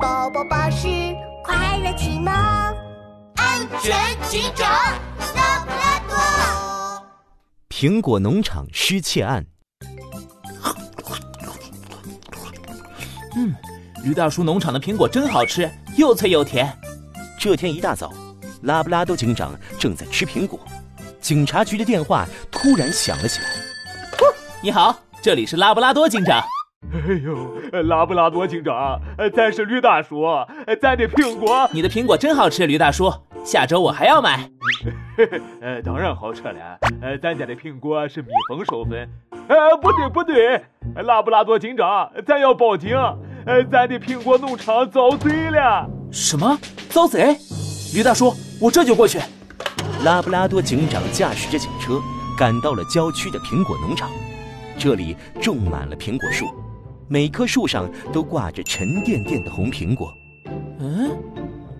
[0.00, 0.88] 宝宝巴士
[1.42, 2.32] 快乐启蒙，
[3.36, 3.96] 安全
[4.28, 4.68] 警长
[5.34, 6.16] 拉布拉多。
[7.70, 9.46] 苹果农场失窃案。
[13.36, 13.54] 嗯，
[14.02, 16.70] 驴大叔农场的苹果真好吃，又脆又甜。
[17.38, 18.12] 这天一大早，
[18.62, 20.60] 拉布拉多警长正在吃苹果，
[21.20, 23.46] 警察局的电话突然响了起来。
[24.62, 26.42] 你好，这里是拉布拉多警长。
[26.96, 28.98] 哎呦，拉布拉多警长，
[29.34, 30.24] 咱是驴大叔，
[30.80, 33.12] 咱的苹果，你的苹果真好吃，驴大叔，
[33.44, 34.48] 下周我还要买。
[35.60, 39.08] 呃，当然好吃了，呃，咱家的苹果是蜜蜂授粉。
[39.48, 40.64] 呃，不对不对，
[41.02, 42.96] 拉布拉多警长，咱要报警，
[43.44, 45.88] 呃，咱的苹果农场遭贼了。
[46.10, 46.58] 什么？
[46.88, 47.36] 遭贼？
[47.94, 49.18] 驴大叔，我这就过去。
[50.04, 52.00] 拉布拉多警长驾驶着警车
[52.38, 54.10] 赶到了郊区的苹果农场，
[54.78, 56.46] 这里种满了苹果树。
[57.08, 60.12] 每棵树上都挂着沉甸甸的红苹果。
[60.80, 61.10] 嗯，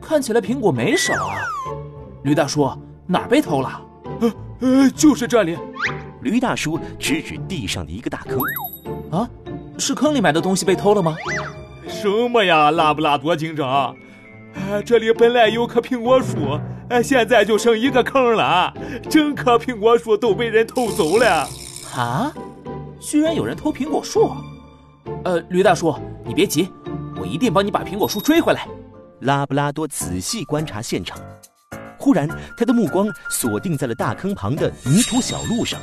[0.00, 1.36] 看起来苹果没少啊。
[2.22, 2.70] 驴大叔，
[3.06, 3.80] 哪儿被偷了？
[4.20, 5.56] 呃呃，就是这里。
[6.22, 8.38] 驴大叔指指地上的一个大坑。
[9.10, 9.28] 啊，
[9.78, 11.16] 是坑里面的东西被偷了吗？
[11.88, 13.94] 什么呀，拉布拉多警长？
[14.54, 18.72] 哎，这里本来有棵苹果树，哎，现在就剩一个坑了，
[19.10, 21.48] 整棵苹果树都被人偷走了。
[21.94, 22.32] 啊？
[22.98, 24.32] 居然有人偷苹果树？
[25.24, 26.70] 呃，驴大叔，你别急，
[27.20, 28.66] 我一定帮你把苹果树追回来。
[29.20, 31.18] 拉布拉多仔细观察现场，
[31.98, 35.80] 忽然他的目光锁定在了大坑旁的泥土小路上。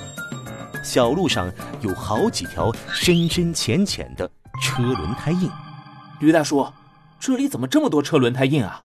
[0.83, 1.51] 小路上
[1.81, 4.29] 有好几条深深浅浅的
[4.61, 5.49] 车轮胎印。
[6.19, 6.67] 驴大叔，
[7.19, 8.81] 这里怎么这么多车轮胎印啊？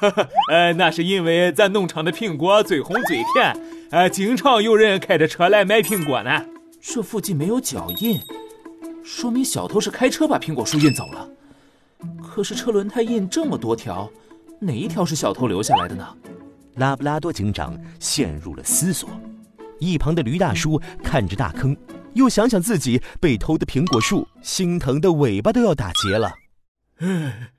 [0.00, 3.56] 哈哈，呃，那是因为咱农场的苹果最红最甜，
[3.90, 6.44] 呃，经常有人开着车来买苹果呢。
[6.82, 8.20] 这附近没有脚印。
[9.04, 11.28] 说明小偷是开车把苹果树运走了，
[12.22, 14.10] 可是车轮胎印这么多条，
[14.58, 16.16] 哪一条是小偷留下来的呢？
[16.76, 19.10] 拉布拉多警长陷入了思索，
[19.78, 21.76] 一旁的驴大叔看着大坑，
[22.14, 26.32] 又想想自己被偷的苹果树，心疼的尾巴都要打结了。
[27.00, 27.50] 唉，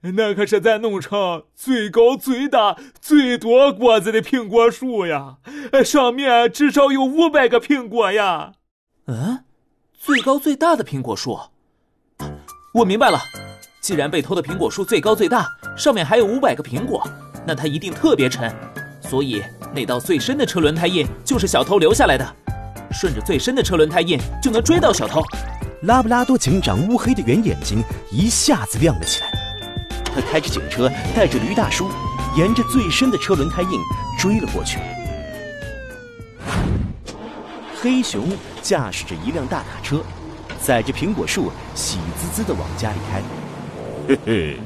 [0.00, 5.36] 那可是咱农场最高、最大、最多果子的苹果树呀，
[5.84, 8.54] 上面至少有五百个苹果呀。
[9.06, 9.44] 嗯。
[10.02, 11.38] 最高最大的苹果树，
[12.72, 13.20] 我明白了。
[13.82, 15.46] 既然被偷的苹果树最高最大，
[15.76, 17.06] 上面还有五百个苹果，
[17.46, 18.50] 那它一定特别沉。
[19.02, 19.42] 所以
[19.74, 22.26] 那道最深的车轮胎印就是小偷留下来的。
[22.90, 25.20] 顺着最深的车轮胎印就能追到小偷。
[25.82, 29.30] 拉布拉多警长乌黑的圆眼睛一下子亮了起来。
[30.02, 31.90] 他开着警车，带着驴大叔，
[32.38, 33.78] 沿着最深的车轮胎印
[34.18, 34.78] 追了过去。
[37.82, 38.28] 黑熊
[38.62, 40.00] 驾驶着一辆大卡车，
[40.60, 43.22] 载着苹果树，喜滋滋的往家里开。
[44.08, 44.56] 嘿嘿，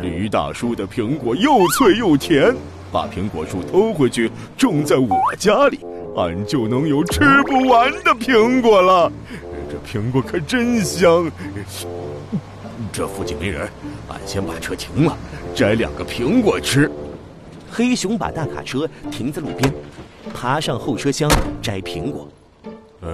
[0.00, 2.54] 驴大叔的苹果又脆又甜，
[2.92, 5.80] 把苹果树偷回去种在我家里，
[6.16, 9.10] 俺就能有吃不完的苹果了。
[9.68, 11.30] 这苹果可真香。
[12.92, 13.68] 这附近没人，
[14.08, 15.16] 俺先把车停了，
[15.54, 16.90] 摘两个苹果吃。
[17.70, 19.72] 黑熊把大卡车停在路边，
[20.32, 21.30] 爬上后车厢
[21.60, 22.28] 摘苹果。
[23.02, 23.08] 哎，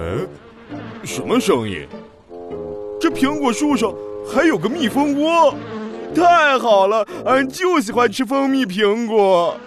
[1.03, 1.87] 什么声音？
[2.99, 3.93] 这苹果树上
[4.33, 5.53] 还有个蜜蜂窝，
[6.15, 9.57] 太好了，俺就喜欢吃蜂蜜苹果。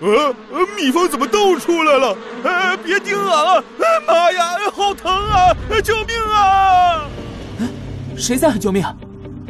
[0.00, 0.34] 呃，
[0.76, 2.16] 蜜蜂怎么都出来了？
[2.44, 3.64] 哎，别叮俺了！
[3.80, 5.56] 哎妈呀，好疼啊！
[5.82, 7.08] 救命啊！
[8.16, 8.84] 谁在喊救命？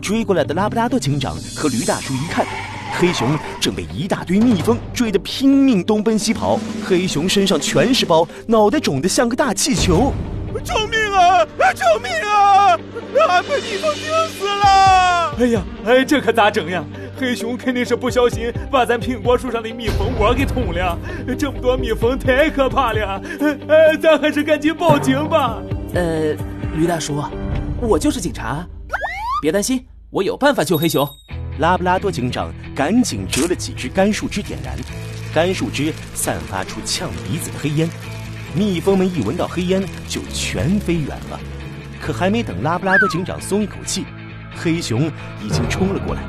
[0.01, 2.47] 追过来的拉布拉多警长和驴大叔一看，
[2.99, 6.59] 黑熊正被一大堆蜜蜂追得拼命东奔西跑。
[6.85, 10.13] 黑熊身上全是包，脑袋肿得像个大气球。
[10.63, 11.45] 救命啊！
[11.75, 12.79] 救命啊！
[13.29, 14.05] 俺被蜜蜂叮
[14.39, 15.35] 死了！
[15.39, 16.85] 哎呀，哎，这可咋整呀？
[17.19, 20.97] 黑熊肯定是不小心把咱苹果树上的蜜蜂窝给捅了。
[21.39, 23.21] 这么多蜜蜂太可怕了，
[23.69, 25.59] 哎，咱还是赶紧报警吧。
[25.95, 26.35] 呃，
[26.75, 27.23] 驴大叔，
[27.81, 28.65] 我就是警察，
[29.41, 31.09] 别担心，我有办法救黑熊。
[31.63, 34.77] 拉布拉多警长赶紧折了几只干树枝点燃，
[35.33, 37.89] 干树枝散发出呛鼻子的黑烟。
[38.53, 41.39] 蜜蜂们一闻到黑烟就全飞远了，
[42.05, 44.05] 可还没等拉布拉多警长松一口气，
[44.57, 45.03] 黑熊
[45.41, 46.23] 已经冲了过来，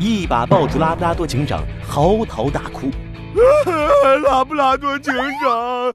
[0.00, 2.90] 一把抱住拉布拉多警长，嚎啕大哭。
[4.24, 5.92] 拉布拉多警长，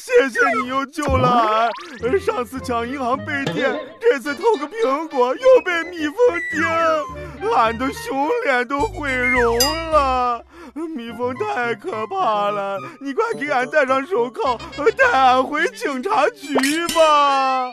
[0.00, 2.18] 谢谢你又救了俺。
[2.18, 6.14] 上次抢银行被电，这次偷个苹果又被蜜蜂
[6.50, 6.62] 叮，
[7.54, 9.58] 俺的熊脸都毁容
[9.90, 10.44] 了。
[10.96, 14.56] 蜜蜂太可怕了，你快给俺戴上手铐，
[14.96, 16.54] 带俺回警察局
[16.94, 17.72] 吧。